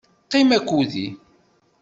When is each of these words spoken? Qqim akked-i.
Qqim 0.25 0.49
akked-i. 0.57 1.07